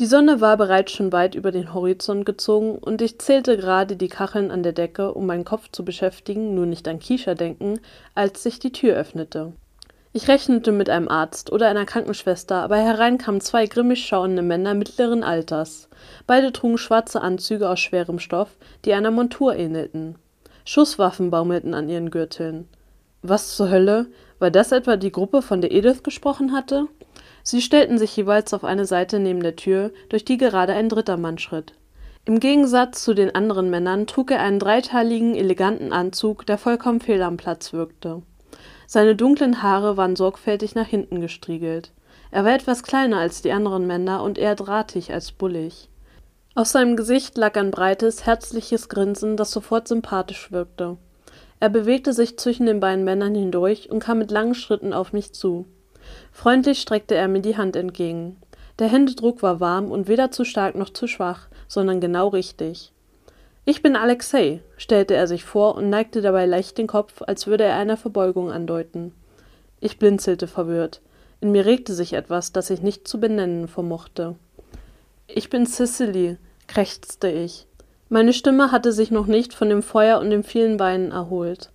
Die 0.00 0.06
Sonne 0.06 0.40
war 0.40 0.56
bereits 0.56 0.90
schon 0.90 1.12
weit 1.12 1.36
über 1.36 1.52
den 1.52 1.72
Horizont 1.72 2.26
gezogen, 2.26 2.78
und 2.78 3.00
ich 3.00 3.20
zählte 3.20 3.56
gerade 3.56 3.94
die 3.96 4.08
Kacheln 4.08 4.50
an 4.50 4.64
der 4.64 4.72
Decke, 4.72 5.14
um 5.14 5.26
meinen 5.26 5.44
Kopf 5.44 5.70
zu 5.70 5.84
beschäftigen, 5.84 6.54
nur 6.54 6.66
nicht 6.66 6.88
an 6.88 6.98
Kisha 6.98 7.34
denken, 7.34 7.78
als 8.14 8.42
sich 8.42 8.58
die 8.58 8.72
Tür 8.72 8.96
öffnete. 8.96 9.52
Ich 10.12 10.28
rechnete 10.28 10.72
mit 10.72 10.90
einem 10.90 11.08
Arzt 11.08 11.52
oder 11.52 11.68
einer 11.68 11.86
Krankenschwester, 11.86 12.56
aber 12.56 12.76
herein 12.76 13.18
kamen 13.18 13.40
zwei 13.40 13.66
grimmig 13.66 14.04
schauende 14.04 14.42
Männer 14.42 14.74
mittleren 14.74 15.22
Alters. 15.22 15.88
Beide 16.26 16.52
trugen 16.52 16.78
schwarze 16.78 17.20
Anzüge 17.20 17.68
aus 17.68 17.80
schwerem 17.80 18.18
Stoff, 18.18 18.56
die 18.84 18.94
einer 18.94 19.10
Montur 19.10 19.56
ähnelten. 19.56 20.16
Schusswaffen 20.64 21.30
baumelten 21.30 21.74
an 21.74 21.88
ihren 21.88 22.10
Gürteln. 22.10 22.68
Was 23.22 23.56
zur 23.56 23.70
Hölle? 23.70 24.06
War 24.38 24.50
das 24.50 24.72
etwa 24.72 24.96
die 24.96 25.12
Gruppe, 25.12 25.42
von 25.42 25.60
der 25.60 25.72
Edith 25.72 26.02
gesprochen 26.02 26.52
hatte? 26.52 26.88
Sie 27.42 27.60
stellten 27.60 27.98
sich 27.98 28.16
jeweils 28.16 28.52
auf 28.54 28.64
eine 28.64 28.86
Seite 28.86 29.18
neben 29.18 29.42
der 29.42 29.56
Tür, 29.56 29.92
durch 30.08 30.24
die 30.24 30.38
gerade 30.38 30.72
ein 30.72 30.88
dritter 30.88 31.16
Mann 31.16 31.38
schritt. 31.38 31.74
Im 32.26 32.40
Gegensatz 32.40 33.04
zu 33.04 33.12
den 33.12 33.34
anderen 33.34 33.68
Männern 33.68 34.06
trug 34.06 34.30
er 34.30 34.40
einen 34.40 34.58
dreiteiligen, 34.58 35.34
eleganten 35.34 35.92
Anzug, 35.92 36.46
der 36.46 36.56
vollkommen 36.56 37.00
fehl 37.00 37.20
am 37.22 37.36
Platz 37.36 37.74
wirkte. 37.74 38.22
Seine 38.86 39.14
dunklen 39.14 39.62
Haare 39.62 39.98
waren 39.98 40.16
sorgfältig 40.16 40.74
nach 40.74 40.86
hinten 40.86 41.20
gestriegelt. 41.20 41.92
Er 42.30 42.44
war 42.44 42.54
etwas 42.54 42.82
kleiner 42.82 43.18
als 43.18 43.42
die 43.42 43.52
anderen 43.52 43.86
Männer 43.86 44.22
und 44.22 44.38
eher 44.38 44.54
drahtig 44.54 45.12
als 45.12 45.32
bullig. 45.32 45.90
Auf 46.56 46.68
seinem 46.68 46.94
Gesicht 46.94 47.36
lag 47.36 47.56
ein 47.56 47.72
breites, 47.72 48.26
herzliches 48.26 48.88
Grinsen, 48.88 49.36
das 49.36 49.50
sofort 49.50 49.88
sympathisch 49.88 50.52
wirkte. 50.52 50.96
Er 51.58 51.68
bewegte 51.68 52.12
sich 52.12 52.38
zwischen 52.38 52.66
den 52.66 52.78
beiden 52.78 53.02
Männern 53.02 53.34
hindurch 53.34 53.90
und 53.90 53.98
kam 53.98 54.18
mit 54.18 54.30
langen 54.30 54.54
Schritten 54.54 54.92
auf 54.92 55.12
mich 55.12 55.32
zu. 55.32 55.66
Freundlich 56.30 56.80
streckte 56.80 57.16
er 57.16 57.26
mir 57.26 57.40
die 57.40 57.56
Hand 57.56 57.74
entgegen. 57.74 58.36
Der 58.78 58.86
Händedruck 58.86 59.42
war 59.42 59.58
warm 59.58 59.90
und 59.90 60.06
weder 60.06 60.30
zu 60.30 60.44
stark 60.44 60.76
noch 60.76 60.90
zu 60.90 61.08
schwach, 61.08 61.48
sondern 61.66 62.00
genau 62.00 62.28
richtig. 62.28 62.92
Ich 63.64 63.82
bin 63.82 63.96
Alexei, 63.96 64.60
stellte 64.76 65.14
er 65.14 65.26
sich 65.26 65.42
vor 65.42 65.74
und 65.74 65.90
neigte 65.90 66.22
dabei 66.22 66.46
leicht 66.46 66.78
den 66.78 66.86
Kopf, 66.86 67.20
als 67.22 67.48
würde 67.48 67.64
er 67.64 67.76
einer 67.76 67.96
Verbeugung 67.96 68.52
andeuten. 68.52 69.12
Ich 69.80 69.98
blinzelte 69.98 70.46
verwirrt. 70.46 71.00
In 71.40 71.50
mir 71.50 71.66
regte 71.66 71.94
sich 71.94 72.12
etwas, 72.12 72.52
das 72.52 72.70
ich 72.70 72.80
nicht 72.80 73.08
zu 73.08 73.18
benennen 73.18 73.66
vermochte. 73.66 74.36
Ich 75.26 75.50
bin 75.50 75.66
Cicely, 75.66 76.36
krächzte 76.66 77.28
ich. 77.28 77.66
Meine 78.08 78.32
Stimme 78.32 78.70
hatte 78.70 78.92
sich 78.92 79.10
noch 79.10 79.26
nicht 79.26 79.54
von 79.54 79.68
dem 79.68 79.82
Feuer 79.82 80.20
und 80.20 80.30
den 80.30 80.42
vielen 80.42 80.78
Weinen 80.78 81.10
erholt. 81.10 81.70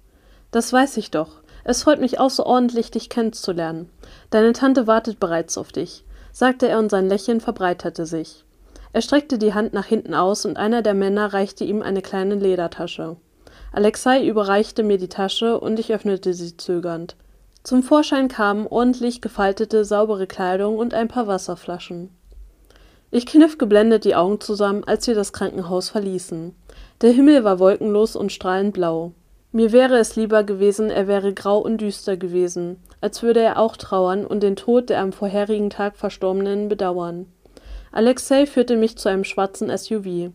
Das 0.51 0.71
weiß 0.71 0.97
ich 0.97 1.11
doch. 1.11 1.41
Es 1.63 1.83
freut 1.83 1.99
mich 1.99 2.19
außerordentlich, 2.19 2.91
dich 2.91 3.09
kennenzulernen. 3.09 3.89
Deine 4.29 4.53
Tante 4.53 4.87
wartet 4.87 5.19
bereits 5.19 5.57
auf 5.57 5.71
dich, 5.71 6.03
sagte 6.31 6.67
er 6.67 6.79
und 6.79 6.89
sein 6.89 7.09
Lächeln 7.09 7.41
verbreiterte 7.41 8.05
sich. 8.05 8.45
Er 8.93 9.01
streckte 9.01 9.37
die 9.37 9.53
Hand 9.53 9.73
nach 9.73 9.85
hinten 9.85 10.13
aus 10.13 10.45
und 10.45 10.57
einer 10.57 10.81
der 10.81 10.93
Männer 10.93 11.33
reichte 11.33 11.63
ihm 11.63 11.81
eine 11.81 12.01
kleine 12.01 12.35
Ledertasche. 12.35 13.17
Alexei 13.71 14.25
überreichte 14.25 14.81
mir 14.83 14.97
die 14.97 15.09
Tasche 15.09 15.59
und 15.59 15.79
ich 15.79 15.93
öffnete 15.93 16.33
sie 16.33 16.57
zögernd. 16.57 17.15
Zum 17.61 17.83
Vorschein 17.83 18.29
kamen 18.29 18.65
ordentlich 18.65 19.21
gefaltete, 19.21 19.85
saubere 19.85 20.25
Kleidung 20.25 20.77
und 20.77 20.93
ein 20.93 21.07
paar 21.07 21.27
Wasserflaschen. 21.27 22.09
Ich 23.11 23.25
kniff 23.25 23.57
geblendet 23.57 24.05
die 24.05 24.15
Augen 24.15 24.39
zusammen, 24.39 24.83
als 24.85 25.07
wir 25.07 25.15
das 25.15 25.33
Krankenhaus 25.33 25.89
verließen. 25.89 26.53
Der 27.01 27.11
Himmel 27.11 27.43
war 27.43 27.57
wolkenlos 27.57 28.15
und 28.15 28.31
strahlend 28.31 28.73
blau. 28.73 29.13
Mir 29.51 29.71
wäre 29.71 29.97
es 29.97 30.15
lieber 30.15 30.43
gewesen, 30.43 30.91
er 30.91 31.07
wäre 31.07 31.33
grau 31.33 31.57
und 31.57 31.81
düster 31.81 32.17
gewesen, 32.17 32.77
als 33.01 33.23
würde 33.23 33.39
er 33.39 33.57
auch 33.57 33.77
trauern 33.77 34.25
und 34.25 34.43
den 34.43 34.55
Tod 34.55 34.89
der 34.89 35.01
am 35.01 35.11
vorherigen 35.11 35.71
Tag 35.71 35.97
Verstorbenen 35.97 36.69
bedauern. 36.69 37.25
Alexei 37.91 38.45
führte 38.45 38.77
mich 38.77 38.97
zu 38.99 39.09
einem 39.09 39.23
schwarzen 39.23 39.75
SUV. 39.75 40.31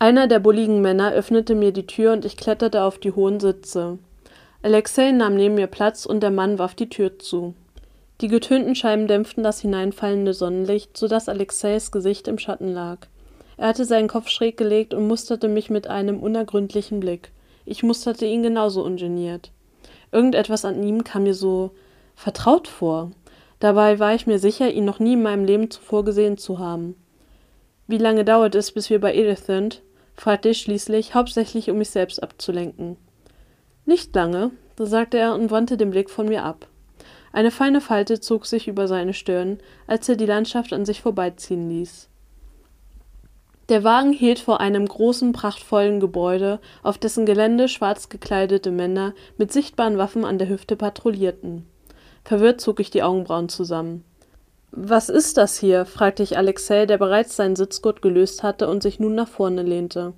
Einer 0.00 0.26
der 0.26 0.40
bulligen 0.40 0.82
Männer 0.82 1.12
öffnete 1.12 1.54
mir 1.54 1.72
die 1.72 1.86
Tür 1.86 2.12
und 2.12 2.24
ich 2.24 2.36
kletterte 2.36 2.82
auf 2.82 2.98
die 2.98 3.12
hohen 3.12 3.38
Sitze. 3.38 3.98
Alexei 4.62 5.12
nahm 5.12 5.36
neben 5.36 5.54
mir 5.54 5.68
Platz 5.68 6.04
und 6.04 6.20
der 6.24 6.32
Mann 6.32 6.58
warf 6.58 6.74
die 6.74 6.88
Tür 6.88 7.20
zu. 7.20 7.54
Die 8.20 8.28
getönten 8.28 8.74
Scheiben 8.74 9.08
dämpften 9.08 9.42
das 9.42 9.60
hineinfallende 9.60 10.32
Sonnenlicht, 10.32 10.96
so 10.96 11.06
dass 11.06 11.28
Alexeis 11.28 11.92
Gesicht 11.92 12.28
im 12.28 12.38
Schatten 12.38 12.72
lag. 12.72 13.06
Er 13.58 13.68
hatte 13.68 13.84
seinen 13.84 14.08
Kopf 14.08 14.28
schräg 14.28 14.56
gelegt 14.56 14.94
und 14.94 15.06
musterte 15.06 15.48
mich 15.48 15.68
mit 15.68 15.86
einem 15.86 16.20
unergründlichen 16.20 17.00
Blick. 17.00 17.30
Ich 17.66 17.82
musterte 17.82 18.24
ihn 18.24 18.42
genauso 18.42 18.82
ungeniert. 18.82 19.50
Irgendetwas 20.12 20.64
an 20.64 20.82
ihm 20.82 21.04
kam 21.04 21.24
mir 21.24 21.34
so 21.34 21.72
vertraut 22.14 22.68
vor. 22.68 23.10
Dabei 23.58 23.98
war 23.98 24.14
ich 24.14 24.26
mir 24.26 24.38
sicher, 24.38 24.70
ihn 24.70 24.84
noch 24.84 24.98
nie 24.98 25.14
in 25.14 25.22
meinem 25.22 25.44
Leben 25.44 25.70
zuvor 25.70 26.04
gesehen 26.04 26.38
zu 26.38 26.58
haben. 26.58 26.94
Wie 27.86 27.98
lange 27.98 28.24
dauert 28.24 28.54
es, 28.54 28.72
bis 28.72 28.90
wir 28.90 29.00
bei 29.00 29.14
Edith 29.14 29.44
sind? 29.46 29.82
fragte 30.14 30.48
ich 30.48 30.60
schließlich, 30.60 31.14
hauptsächlich 31.14 31.70
um 31.70 31.78
mich 31.78 31.90
selbst 31.90 32.22
abzulenken. 32.22 32.96
Nicht 33.84 34.14
lange, 34.14 34.50
sagte 34.78 35.18
er 35.18 35.34
und 35.34 35.50
wandte 35.50 35.76
den 35.76 35.90
Blick 35.90 36.08
von 36.08 36.26
mir 36.26 36.44
ab. 36.44 36.66
Eine 37.36 37.50
feine 37.50 37.82
Falte 37.82 38.18
zog 38.18 38.46
sich 38.46 38.66
über 38.66 38.88
seine 38.88 39.12
Stirn, 39.12 39.58
als 39.86 40.08
er 40.08 40.16
die 40.16 40.24
Landschaft 40.24 40.72
an 40.72 40.86
sich 40.86 41.02
vorbeiziehen 41.02 41.68
ließ. 41.68 42.08
Der 43.68 43.84
Wagen 43.84 44.14
hielt 44.14 44.38
vor 44.38 44.58
einem 44.62 44.86
großen, 44.86 45.32
prachtvollen 45.32 46.00
Gebäude, 46.00 46.60
auf 46.82 46.96
dessen 46.96 47.26
Gelände 47.26 47.68
schwarz 47.68 48.08
gekleidete 48.08 48.70
Männer 48.70 49.12
mit 49.36 49.52
sichtbaren 49.52 49.98
Waffen 49.98 50.24
an 50.24 50.38
der 50.38 50.48
Hüfte 50.48 50.76
patrouillierten. 50.76 51.66
Verwirrt 52.24 52.62
zog 52.62 52.80
ich 52.80 52.88
die 52.88 53.02
Augenbrauen 53.02 53.50
zusammen. 53.50 54.02
Was 54.70 55.10
ist 55.10 55.36
das 55.36 55.58
hier? 55.58 55.84
fragte 55.84 56.22
ich 56.22 56.38
Alexei, 56.38 56.86
der 56.86 56.96
bereits 56.96 57.36
seinen 57.36 57.54
Sitzgurt 57.54 58.00
gelöst 58.00 58.44
hatte 58.44 58.66
und 58.66 58.82
sich 58.82 58.98
nun 58.98 59.14
nach 59.14 59.28
vorne 59.28 59.62
lehnte. 59.62 60.14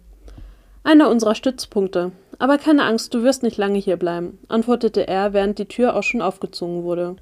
Einer 0.88 1.10
unserer 1.10 1.34
Stützpunkte. 1.34 2.12
Aber 2.38 2.56
keine 2.56 2.84
Angst, 2.84 3.12
du 3.12 3.22
wirst 3.22 3.42
nicht 3.42 3.58
lange 3.58 3.78
hier 3.78 3.98
bleiben, 3.98 4.38
antwortete 4.48 5.06
er, 5.06 5.34
während 5.34 5.58
die 5.58 5.66
Tür 5.66 5.94
auch 5.94 6.02
schon 6.02 6.22
aufgezogen 6.22 6.82
wurde. 6.82 7.16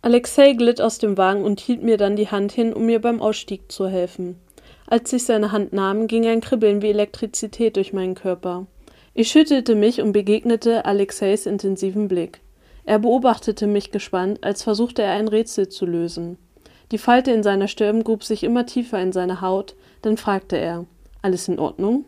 Alexei 0.00 0.52
glitt 0.52 0.80
aus 0.80 0.98
dem 0.98 1.18
Wagen 1.18 1.42
und 1.42 1.58
hielt 1.58 1.82
mir 1.82 1.96
dann 1.96 2.14
die 2.14 2.28
Hand 2.28 2.52
hin, 2.52 2.72
um 2.72 2.86
mir 2.86 3.00
beim 3.00 3.20
Ausstieg 3.20 3.72
zu 3.72 3.88
helfen. 3.88 4.36
Als 4.86 5.12
ich 5.12 5.24
seine 5.24 5.50
Hand 5.50 5.72
nahm, 5.72 6.06
ging 6.06 6.24
ein 6.24 6.40
Kribbeln 6.40 6.82
wie 6.82 6.90
Elektrizität 6.90 7.74
durch 7.74 7.92
meinen 7.92 8.14
Körper. 8.14 8.68
Ich 9.12 9.28
schüttelte 9.28 9.74
mich 9.74 10.00
und 10.00 10.12
begegnete 10.12 10.84
Alexeis 10.84 11.46
intensiven 11.46 12.06
Blick. 12.06 12.40
Er 12.84 13.00
beobachtete 13.00 13.66
mich 13.66 13.90
gespannt, 13.90 14.44
als 14.44 14.62
versuchte 14.62 15.02
er 15.02 15.14
ein 15.14 15.26
Rätsel 15.26 15.68
zu 15.68 15.84
lösen. 15.84 16.38
Die 16.92 16.98
Falte 16.98 17.32
in 17.32 17.42
seiner 17.42 17.66
Stirn 17.66 18.04
grub 18.04 18.22
sich 18.22 18.44
immer 18.44 18.66
tiefer 18.66 19.02
in 19.02 19.10
seine 19.10 19.40
Haut, 19.40 19.74
dann 20.02 20.16
fragte 20.16 20.58
er 20.58 20.86
Alles 21.22 21.48
in 21.48 21.58
Ordnung? 21.58 22.04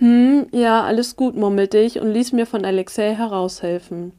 Hm, 0.00 0.46
ja, 0.50 0.82
alles 0.82 1.14
gut, 1.14 1.36
murmelte 1.36 1.76
ich 1.76 2.00
und 2.00 2.10
ließ 2.10 2.32
mir 2.32 2.46
von 2.46 2.64
Alexei 2.64 3.14
heraushelfen. 3.14 4.12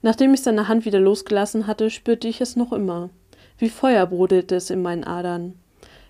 Nachdem 0.00 0.32
ich 0.32 0.40
seine 0.40 0.66
Hand 0.66 0.86
wieder 0.86 0.98
losgelassen 0.98 1.66
hatte, 1.66 1.90
spürte 1.90 2.26
ich 2.26 2.40
es 2.40 2.56
noch 2.56 2.72
immer. 2.72 3.10
Wie 3.58 3.68
Feuer 3.68 4.06
brodelte 4.06 4.56
es 4.56 4.70
in 4.70 4.80
meinen 4.80 5.04
Adern. 5.04 5.52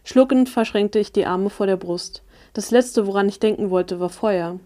Schluckend 0.05 0.49
verschränkte 0.49 1.01
ich 1.01 1.11
die 1.13 1.27
Arme 1.27 1.51
vor 1.51 1.67
der 1.67 1.77
Brust. 1.77 2.23
Das 2.53 2.71
letzte, 2.71 3.09
woran 3.09 3.29
ich 3.29 3.41
denken 3.41 3.71
wollte, 3.71 3.99
war 3.99 4.11
Feuer. 4.11 4.61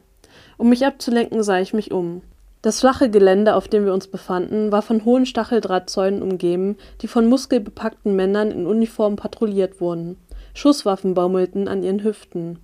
Um 0.58 0.68
mich 0.68 0.84
abzulenken, 0.84 1.42
sah 1.42 1.58
ich 1.58 1.72
mich 1.72 1.90
um. 1.90 2.20
Das 2.60 2.80
flache 2.80 3.08
Gelände, 3.08 3.54
auf 3.54 3.66
dem 3.66 3.86
wir 3.86 3.94
uns 3.94 4.08
befanden, 4.08 4.70
war 4.72 4.82
von 4.82 5.06
hohen 5.06 5.24
Stacheldrahtzäunen 5.24 6.20
umgeben, 6.20 6.76
die 7.00 7.08
von 7.08 7.26
muskelbepackten 7.30 8.14
Männern 8.14 8.50
in 8.50 8.66
Uniform 8.66 9.16
patrouilliert 9.16 9.80
wurden. 9.80 10.18
Schusswaffen 10.52 11.14
baumelten 11.14 11.66
an 11.66 11.82
ihren 11.82 12.04
Hüften. 12.04 12.58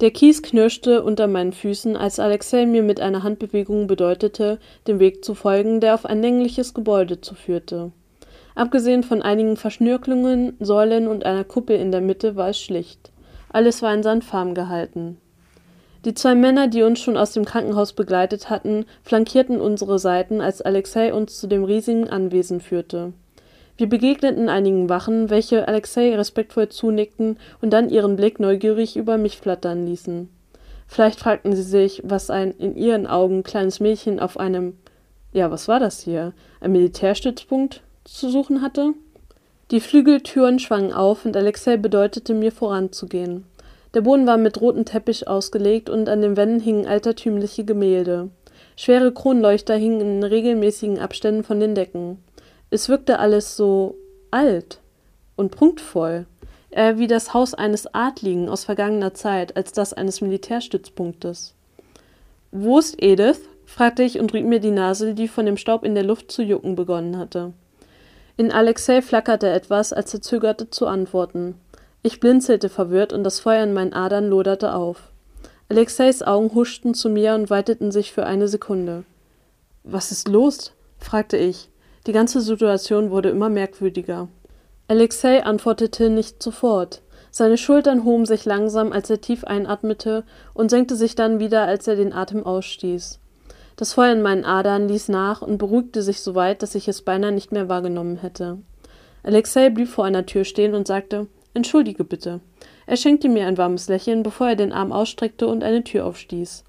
Der 0.00 0.10
Kies 0.10 0.40
knirschte 0.42 1.02
unter 1.02 1.26
meinen 1.26 1.52
Füßen, 1.52 1.94
als 1.94 2.18
Alexei 2.18 2.64
mir 2.64 2.82
mit 2.82 3.00
einer 3.00 3.22
Handbewegung 3.22 3.86
bedeutete, 3.86 4.58
dem 4.86 4.98
Weg 4.98 5.22
zu 5.22 5.34
folgen, 5.34 5.80
der 5.80 5.92
auf 5.92 6.06
ein 6.06 6.22
längliches 6.22 6.72
Gebäude 6.72 7.20
zuführte. 7.20 7.92
Abgesehen 8.54 9.02
von 9.02 9.20
einigen 9.20 9.58
Verschnörkelungen, 9.58 10.56
Säulen 10.58 11.06
und 11.06 11.26
einer 11.26 11.44
Kuppel 11.44 11.76
in 11.76 11.92
der 11.92 12.00
Mitte 12.00 12.34
war 12.34 12.48
es 12.48 12.60
schlicht. 12.60 13.12
Alles 13.50 13.82
war 13.82 13.92
in 13.92 14.02
Sandfarben 14.02 14.54
gehalten. 14.54 15.18
Die 16.06 16.14
zwei 16.14 16.34
Männer, 16.34 16.68
die 16.68 16.82
uns 16.82 17.00
schon 17.00 17.18
aus 17.18 17.32
dem 17.32 17.44
Krankenhaus 17.44 17.92
begleitet 17.92 18.48
hatten, 18.48 18.86
flankierten 19.02 19.60
unsere 19.60 19.98
Seiten, 19.98 20.40
als 20.40 20.62
Alexei 20.62 21.12
uns 21.12 21.38
zu 21.38 21.46
dem 21.46 21.64
riesigen 21.64 22.08
Anwesen 22.08 22.62
führte. 22.62 23.12
Wir 23.80 23.88
begegneten 23.88 24.50
einigen 24.50 24.90
Wachen, 24.90 25.30
welche 25.30 25.66
Alexei 25.66 26.14
respektvoll 26.14 26.68
zunickten 26.68 27.38
und 27.62 27.70
dann 27.70 27.88
ihren 27.88 28.14
Blick 28.14 28.38
neugierig 28.38 28.94
über 28.94 29.16
mich 29.16 29.38
flattern 29.38 29.86
ließen. 29.86 30.28
Vielleicht 30.86 31.18
fragten 31.18 31.56
sie 31.56 31.62
sich, 31.62 32.02
was 32.04 32.28
ein 32.28 32.50
in 32.58 32.76
ihren 32.76 33.06
Augen 33.06 33.42
kleines 33.42 33.80
Mädchen 33.80 34.20
auf 34.20 34.38
einem 34.38 34.74
ja, 35.32 35.50
was 35.50 35.66
war 35.66 35.80
das 35.80 36.00
hier? 36.00 36.34
Ein 36.60 36.72
Militärstützpunkt? 36.72 37.80
zu 38.04 38.28
suchen 38.28 38.60
hatte. 38.60 38.92
Die 39.70 39.80
Flügeltüren 39.80 40.58
schwangen 40.58 40.92
auf 40.92 41.24
und 41.24 41.34
Alexei 41.34 41.78
bedeutete 41.78 42.34
mir 42.34 42.52
voranzugehen. 42.52 43.44
Der 43.94 44.02
Boden 44.02 44.26
war 44.26 44.36
mit 44.36 44.60
rotem 44.60 44.84
Teppich 44.84 45.26
ausgelegt 45.26 45.88
und 45.88 46.10
an 46.10 46.20
den 46.20 46.36
Wänden 46.36 46.60
hingen 46.60 46.86
altertümliche 46.86 47.64
Gemälde. 47.64 48.28
Schwere 48.76 49.10
Kronleuchter 49.10 49.76
hingen 49.76 50.00
in 50.02 50.22
regelmäßigen 50.22 50.98
Abständen 50.98 51.44
von 51.44 51.60
den 51.60 51.74
Decken. 51.74 52.18
Es 52.70 52.88
wirkte 52.88 53.18
alles 53.18 53.56
so 53.56 53.96
alt 54.30 54.80
und 55.36 55.50
prunkvoll, 55.50 56.26
eher 56.70 56.98
wie 56.98 57.08
das 57.08 57.34
Haus 57.34 57.52
eines 57.52 57.92
Adligen 57.92 58.48
aus 58.48 58.64
vergangener 58.64 59.12
Zeit 59.12 59.56
als 59.56 59.72
das 59.72 59.92
eines 59.92 60.20
Militärstützpunktes. 60.20 61.54
Wo 62.52 62.78
ist 62.78 63.02
Edith? 63.02 63.40
fragte 63.66 64.02
ich 64.02 64.18
und 64.18 64.32
rieb 64.34 64.46
mir 64.46 64.60
die 64.60 64.72
Nase, 64.72 65.14
die 65.14 65.28
von 65.28 65.46
dem 65.46 65.56
Staub 65.56 65.84
in 65.84 65.94
der 65.94 66.02
Luft 66.02 66.32
zu 66.32 66.42
jucken 66.42 66.74
begonnen 66.74 67.16
hatte. 67.16 67.52
In 68.36 68.50
Alexei 68.50 69.02
flackerte 69.02 69.48
etwas, 69.48 69.92
als 69.92 70.12
er 70.14 70.22
zögerte 70.22 70.70
zu 70.70 70.86
antworten. 70.86 71.54
Ich 72.02 72.18
blinzelte 72.18 72.68
verwirrt 72.68 73.12
und 73.12 73.22
das 73.22 73.38
Feuer 73.38 73.62
in 73.62 73.72
meinen 73.72 73.92
Adern 73.92 74.28
loderte 74.28 74.74
auf. 74.74 75.10
Alexeis 75.68 76.22
Augen 76.22 76.52
huschten 76.54 76.94
zu 76.94 77.10
mir 77.10 77.34
und 77.34 77.50
weiteten 77.50 77.92
sich 77.92 78.12
für 78.12 78.26
eine 78.26 78.48
Sekunde. 78.48 79.04
Was 79.84 80.10
ist 80.10 80.28
los? 80.28 80.72
fragte 80.98 81.36
ich. 81.36 81.68
Die 82.06 82.12
ganze 82.12 82.40
Situation 82.40 83.10
wurde 83.10 83.28
immer 83.28 83.50
merkwürdiger. 83.50 84.28
Alexei 84.88 85.44
antwortete 85.44 86.08
nicht 86.08 86.42
sofort. 86.42 87.02
Seine 87.30 87.58
Schultern 87.58 88.04
hoben 88.04 88.26
sich 88.26 88.44
langsam, 88.44 88.90
als 88.92 89.10
er 89.10 89.20
tief 89.20 89.44
einatmete, 89.44 90.24
und 90.54 90.70
senkte 90.70 90.96
sich 90.96 91.14
dann 91.14 91.38
wieder, 91.38 91.62
als 91.62 91.86
er 91.86 91.96
den 91.96 92.12
Atem 92.12 92.44
ausstieß. 92.44 93.20
Das 93.76 93.92
Feuer 93.92 94.12
in 94.12 94.22
meinen 94.22 94.44
Adern 94.44 94.88
ließ 94.88 95.08
nach 95.08 95.42
und 95.42 95.58
beruhigte 95.58 96.02
sich 96.02 96.20
so 96.20 96.34
weit, 96.34 96.62
dass 96.62 96.74
ich 96.74 96.88
es 96.88 97.02
beinahe 97.02 97.32
nicht 97.32 97.52
mehr 97.52 97.68
wahrgenommen 97.68 98.16
hätte. 98.16 98.58
Alexei 99.22 99.70
blieb 99.70 99.88
vor 99.88 100.04
einer 100.04 100.26
Tür 100.26 100.44
stehen 100.44 100.74
und 100.74 100.86
sagte 100.86 101.28
Entschuldige 101.54 102.04
bitte. 102.04 102.40
Er 102.86 102.96
schenkte 102.96 103.28
mir 103.28 103.46
ein 103.46 103.58
warmes 103.58 103.88
Lächeln, 103.88 104.22
bevor 104.22 104.48
er 104.48 104.56
den 104.56 104.72
Arm 104.72 104.92
ausstreckte 104.92 105.46
und 105.46 105.62
eine 105.62 105.84
Tür 105.84 106.06
aufstieß. 106.06 106.64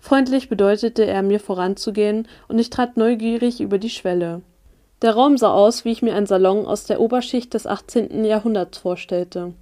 Freundlich 0.00 0.48
bedeutete 0.48 1.04
er 1.04 1.22
mir 1.22 1.40
voranzugehen, 1.40 2.28
und 2.48 2.58
ich 2.58 2.70
trat 2.70 2.96
neugierig 2.96 3.60
über 3.60 3.78
die 3.78 3.90
Schwelle. 3.90 4.42
Der 5.02 5.14
Raum 5.14 5.36
sah 5.36 5.52
aus, 5.52 5.84
wie 5.84 5.92
ich 5.92 6.00
mir 6.00 6.14
einen 6.14 6.26
Salon 6.26 6.64
aus 6.64 6.84
der 6.84 7.00
Oberschicht 7.00 7.52
des 7.52 7.66
18. 7.66 8.24
Jahrhunderts 8.24 8.78
vorstellte. 8.78 9.52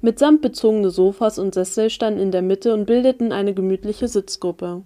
Mit 0.00 0.18
Samt 0.18 0.42
bezogene 0.42 0.90
Sofas 0.90 1.38
und 1.38 1.54
Sessel 1.54 1.90
standen 1.90 2.20
in 2.20 2.32
der 2.32 2.42
Mitte 2.42 2.74
und 2.74 2.86
bildeten 2.86 3.30
eine 3.30 3.54
gemütliche 3.54 4.08
Sitzgruppe. 4.08 4.82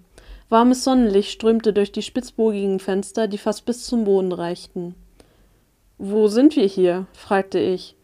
Warmes 0.51 0.85
Sonnenlicht 0.85 1.31
strömte 1.31 1.73
durch 1.73 1.91
die 1.91 2.03
spitzbogigen 2.03 2.81
Fenster, 2.81 3.29
die 3.29 3.39
fast 3.39 3.65
bis 3.65 3.87
zum 3.87 4.05
Boden 4.05 4.33
reichten. 4.33 4.95
Wo 5.97 6.29
sind 6.29 6.55
wir 6.55 6.67
hier? 6.67 7.07
fragte 7.15 7.59
ich. 7.59 7.97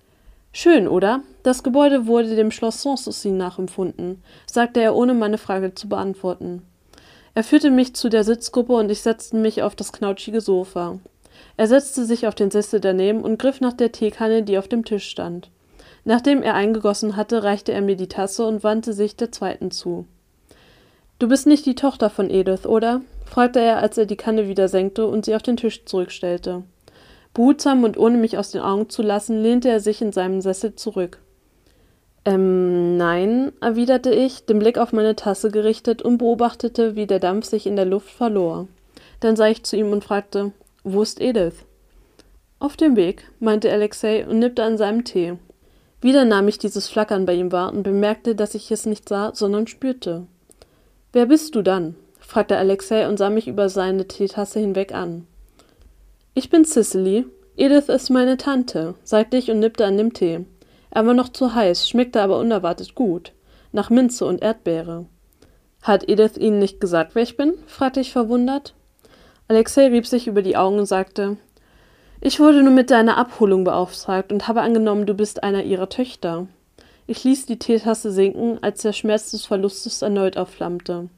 Schön, 0.52 0.88
oder? 0.88 1.23
Das 1.42 1.62
Gebäude 1.62 2.07
wurde 2.07 2.35
dem 2.35 2.50
Schloss 2.50 2.83
Sanssouci 2.83 3.30
nachempfunden, 3.30 4.23
sagte 4.47 4.80
er, 4.80 4.97
ohne 4.97 5.12
meine 5.12 5.38
Frage 5.38 5.75
zu 5.75 5.88
beantworten. 5.88 6.62
Er 7.35 7.45
führte 7.45 7.71
mich 7.71 7.95
zu 7.95 8.09
der 8.09 8.25
Sitzgruppe 8.25 8.73
und 8.73 8.90
ich 8.90 9.02
setzte 9.02 9.37
mich 9.37 9.62
auf 9.62 9.76
das 9.76 9.92
knautschige 9.92 10.40
Sofa. 10.40 10.99
Er 11.61 11.67
setzte 11.67 12.07
sich 12.07 12.26
auf 12.26 12.35
den 12.35 12.50
Sessel 12.50 12.81
daneben 12.81 13.21
und 13.21 13.38
griff 13.38 13.61
nach 13.61 13.75
der 13.75 13.93
Teekanne, 13.93 14.43
die 14.43 14.57
auf 14.57 14.67
dem 14.67 14.83
Tisch 14.83 15.07
stand. 15.07 15.50
Nachdem 16.07 16.43
er 16.43 16.55
eingegossen 16.55 17.17
hatte, 17.17 17.43
reichte 17.43 17.71
er 17.71 17.83
mir 17.83 17.97
die 17.97 18.09
Tasse 18.09 18.47
und 18.47 18.64
wandte 18.64 18.95
sich 18.95 19.14
der 19.14 19.31
zweiten 19.31 19.71
zu. 19.71 20.07
Du 21.19 21.29
bist 21.29 21.47
nicht 21.47 21.67
die 21.67 21.75
Tochter 21.75 22.09
von 22.09 22.31
Edith, 22.31 22.64
oder? 22.64 23.02
fragte 23.26 23.61
er, 23.61 23.76
als 23.76 23.99
er 23.99 24.07
die 24.07 24.17
Kanne 24.17 24.49
wieder 24.49 24.69
senkte 24.69 25.07
und 25.07 25.26
sie 25.26 25.35
auf 25.35 25.43
den 25.43 25.59
Tisch 25.59 25.85
zurückstellte. 25.85 26.62
Behutsam 27.35 27.85
und 27.85 27.99
ohne 27.99 28.17
mich 28.17 28.38
aus 28.38 28.52
den 28.52 28.62
Augen 28.62 28.88
zu 28.88 29.02
lassen, 29.02 29.43
lehnte 29.43 29.69
er 29.69 29.81
sich 29.81 30.00
in 30.00 30.12
seinem 30.12 30.40
Sessel 30.40 30.76
zurück. 30.76 31.19
Ähm, 32.25 32.97
nein, 32.97 33.52
erwiderte 33.61 34.14
ich, 34.14 34.47
den 34.47 34.61
Blick 34.61 34.79
auf 34.79 34.95
meine 34.95 35.14
Tasse 35.14 35.50
gerichtet 35.50 36.00
und 36.00 36.17
beobachtete, 36.17 36.97
wie 36.97 37.07
der 37.07 37.19
Dampf 37.19 37.45
sich 37.45 37.67
in 37.67 37.76
der 37.76 37.85
Luft 37.85 38.09
verlor. 38.09 38.67
Dann 39.21 39.37
sah 39.37 39.49
ich 39.49 39.62
zu 39.62 39.76
ihm 39.76 39.93
und 39.93 40.05
fragte, 40.05 40.52
wo 40.92 41.02
ist 41.02 41.20
Edith? 41.20 41.64
Auf 42.59 42.76
dem 42.76 42.97
Weg, 42.97 43.30
meinte 43.38 43.73
Alexei 43.73 44.26
und 44.26 44.38
nippte 44.38 44.62
an 44.62 44.76
seinem 44.76 45.04
Tee. 45.04 45.35
Wieder 46.00 46.25
nahm 46.25 46.49
ich 46.49 46.59
dieses 46.59 46.88
Flackern 46.88 47.26
bei 47.26 47.35
ihm 47.35 47.52
wahr 47.52 47.73
und 47.73 47.82
bemerkte, 47.82 48.35
dass 48.35 48.54
ich 48.54 48.70
es 48.70 48.87
nicht 48.87 49.09
sah, 49.09 49.32
sondern 49.35 49.66
spürte. 49.66 50.26
Wer 51.12 51.26
bist 51.26 51.54
du 51.54 51.62
dann? 51.62 51.97
fragte 52.18 52.56
Alexei 52.56 53.09
und 53.09 53.16
sah 53.16 53.30
mich 53.30 53.49
über 53.49 53.68
seine 53.68 54.06
Teetasse 54.06 54.61
hinweg 54.61 54.94
an. 54.94 55.26
Ich 56.35 56.49
bin 56.49 56.64
Cicely. 56.64 57.26
Edith 57.56 57.88
ist 57.88 58.09
meine 58.11 58.37
Tante, 58.37 58.94
sagte 59.04 59.37
ich 59.37 59.50
und 59.50 59.59
nippte 59.59 59.85
an 59.85 59.97
dem 59.97 60.12
Tee. 60.12 60.47
Er 60.90 61.06
war 61.06 61.14
noch 61.14 61.28
zu 61.28 61.54
heiß, 61.54 61.88
schmeckte 61.88 62.23
aber 62.23 62.38
unerwartet 62.38 62.94
gut. 62.94 63.32
nach 63.73 63.90
Minze 63.90 64.26
und 64.26 64.42
Erdbeere. 64.42 65.06
Hat 65.82 66.09
Edith 66.09 66.37
Ihnen 66.37 66.59
nicht 66.59 66.80
gesagt, 66.80 67.14
wer 67.14 67.23
ich 67.23 67.37
bin? 67.37 67.54
fragte 67.66 68.00
ich 68.00 68.12
verwundert. 68.12 68.75
Alexei 69.50 69.88
rieb 69.88 70.07
sich 70.07 70.28
über 70.28 70.42
die 70.42 70.57
Augen 70.57 70.78
und 70.78 70.87
sagte, 70.87 71.37
ich 72.21 72.38
wurde 72.38 72.62
nur 72.62 72.73
mit 72.73 72.92
deiner 72.92 73.16
Abholung 73.16 73.64
beauftragt 73.64 74.30
und 74.30 74.47
habe 74.47 74.61
angenommen, 74.61 75.07
du 75.07 75.14
bist 75.14 75.42
einer 75.42 75.64
ihrer 75.64 75.88
Töchter. 75.88 76.47
Ich 77.09 77.25
ließ 77.25 77.47
die 77.47 77.59
Teetasse 77.59 78.12
sinken, 78.12 78.62
als 78.62 78.83
der 78.83 78.92
Schmerz 78.92 79.33
des 79.33 79.47
Verlustes 79.47 80.02
erneut 80.02 80.37
aufflammte. 80.37 81.09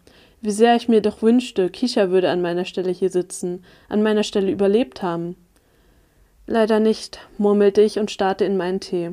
Wie 0.41 0.51
sehr 0.51 0.77
ich 0.77 0.89
mir 0.89 1.03
doch 1.03 1.21
wünschte, 1.21 1.69
Kisha 1.69 2.09
würde 2.09 2.31
an 2.31 2.41
meiner 2.41 2.65
Stelle 2.65 2.91
hier 2.91 3.11
sitzen, 3.11 3.63
an 3.91 4.03
meiner 4.03 4.23
Stelle 4.23 4.51
überlebt 4.51 5.03
haben. 5.03 5.37
Leider 6.47 6.81
nicht, 6.81 7.19
murmelte 7.37 7.83
ich 7.83 7.99
und 7.99 8.11
starrte 8.11 8.47
in 8.47 8.57
meinen 8.57 8.81
Tee. 8.81 9.11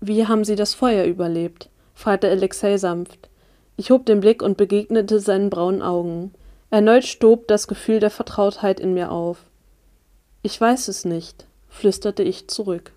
Wie 0.00 0.26
haben 0.26 0.44
Sie 0.44 0.56
das 0.56 0.72
Feuer 0.72 1.04
überlebt? 1.04 1.68
fragte 1.92 2.30
Alexei 2.30 2.78
sanft. 2.78 3.28
Ich 3.76 3.90
hob 3.90 4.06
den 4.06 4.20
Blick 4.20 4.42
und 4.42 4.56
begegnete 4.56 5.20
seinen 5.20 5.50
braunen 5.50 5.82
Augen. 5.82 6.32
Erneut 6.74 7.04
stob 7.04 7.46
das 7.46 7.68
Gefühl 7.68 8.00
der 8.00 8.10
Vertrautheit 8.10 8.80
in 8.80 8.94
mir 8.94 9.12
auf. 9.12 9.38
Ich 10.42 10.60
weiß 10.60 10.88
es 10.88 11.04
nicht, 11.04 11.46
flüsterte 11.68 12.24
ich 12.24 12.48
zurück. 12.48 12.90